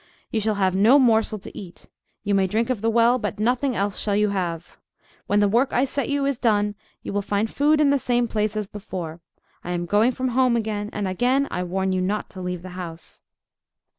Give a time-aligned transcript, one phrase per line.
[0.31, 1.87] "You shall have no morsel to eat.
[2.23, 4.79] You may drink of the well, but nothing else you shall have.
[5.27, 8.27] When the work I set you is done, you will find food in the same
[8.27, 9.21] place as before.
[9.63, 12.69] I am going from home again; and again I warn you not to leave the
[12.69, 13.21] house."